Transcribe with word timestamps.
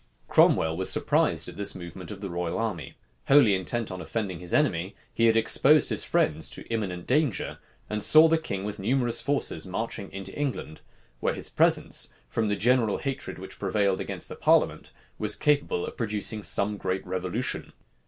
Cromwell 0.27 0.75
was 0.75 0.89
surprised 0.91 1.47
at 1.47 1.57
this 1.57 1.75
movement 1.75 2.09
of 2.09 2.21
the 2.21 2.29
royal 2.31 2.57
army. 2.57 2.95
Wholly 3.27 3.53
intent 3.53 3.91
on 3.91 4.01
offending 4.01 4.39
his 4.39 4.51
enemy, 4.51 4.95
he 5.13 5.27
had 5.27 5.37
exposed 5.37 5.91
his 5.91 6.03
friends 6.03 6.49
to 6.49 6.65
imminent 6.69 7.05
danger, 7.05 7.59
and 7.87 8.01
saw 8.01 8.27
the 8.27 8.39
king 8.39 8.63
with 8.63 8.79
numerous 8.79 9.21
forces 9.21 9.67
marching 9.67 10.11
into 10.11 10.35
England; 10.35 10.81
where 11.19 11.35
his 11.35 11.51
presence, 11.51 12.11
from 12.29 12.47
the 12.47 12.55
general 12.55 12.97
hatred 12.97 13.37
which 13.37 13.59
prevailed 13.59 13.99
against 14.01 14.27
the 14.27 14.35
parliament, 14.35 14.89
was 15.19 15.35
capable 15.35 15.85
of 15.85 15.97
producing 15.97 16.41
some 16.41 16.77
great 16.77 17.05
revolution. 17.05 17.71